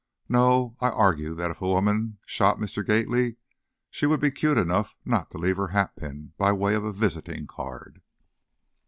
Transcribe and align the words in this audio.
No, 0.27 0.75
I 0.79 0.89
argue 0.89 1.35
that 1.35 1.51
if 1.51 1.61
a 1.61 1.67
woman 1.67 2.17
shot 2.25 2.57
Mr. 2.57 2.83
Gately 2.83 3.35
she 3.91 4.07
would 4.07 4.19
be 4.19 4.31
cute 4.31 4.57
enough 4.57 4.95
not 5.05 5.29
to 5.29 5.37
leave 5.37 5.57
her 5.57 5.67
hatpin 5.67 6.31
by 6.39 6.51
way 6.53 6.73
of 6.73 6.83
a 6.83 6.91
visitin' 6.91 7.45
card." 7.45 8.01